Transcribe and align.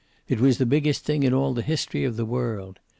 It 0.27 0.39
was 0.39 0.57
the 0.57 0.65
biggest 0.65 1.05
thing 1.05 1.21
in 1.21 1.31
all 1.31 1.53
the 1.53 1.61
history 1.61 2.05
of 2.05 2.15
the 2.17 2.25
world. 2.25 2.79